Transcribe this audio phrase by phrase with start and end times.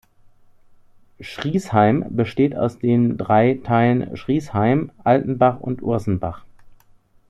[1.19, 6.43] Schriesheim besteht aus den drei Teilen Schriesheim, Altenbach und Ursenbach.